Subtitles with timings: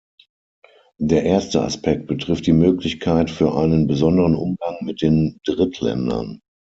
[0.97, 6.41] Der erste Aspekt betrifft die Möglichkeit für einen besonderen Umgang mit den Drittländern.